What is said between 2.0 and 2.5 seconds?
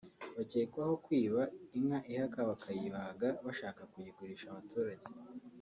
ihaka